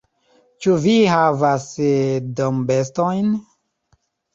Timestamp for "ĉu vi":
0.65-0.95